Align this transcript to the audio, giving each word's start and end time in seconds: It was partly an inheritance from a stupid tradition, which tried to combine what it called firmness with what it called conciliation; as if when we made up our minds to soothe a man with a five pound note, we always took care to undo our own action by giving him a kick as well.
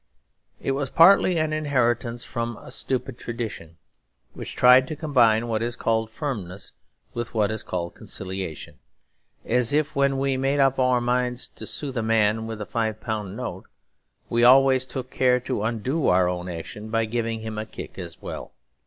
It 0.59 0.71
was 0.71 0.89
partly 0.89 1.37
an 1.37 1.53
inheritance 1.53 2.23
from 2.23 2.57
a 2.57 2.71
stupid 2.71 3.19
tradition, 3.19 3.77
which 4.33 4.55
tried 4.55 4.87
to 4.87 4.95
combine 4.95 5.47
what 5.47 5.61
it 5.61 5.77
called 5.77 6.09
firmness 6.09 6.71
with 7.13 7.35
what 7.35 7.51
it 7.51 7.63
called 7.67 7.93
conciliation; 7.93 8.79
as 9.45 9.71
if 9.71 9.95
when 9.95 10.17
we 10.17 10.37
made 10.37 10.59
up 10.59 10.79
our 10.79 11.01
minds 11.01 11.47
to 11.49 11.67
soothe 11.67 11.97
a 11.97 12.01
man 12.01 12.47
with 12.47 12.59
a 12.59 12.65
five 12.65 12.99
pound 12.99 13.35
note, 13.37 13.65
we 14.27 14.43
always 14.43 14.85
took 14.87 15.11
care 15.11 15.39
to 15.41 15.61
undo 15.61 16.07
our 16.07 16.27
own 16.27 16.49
action 16.49 16.89
by 16.89 17.05
giving 17.05 17.41
him 17.41 17.59
a 17.59 17.67
kick 17.67 17.99
as 17.99 18.19
well. 18.23 18.53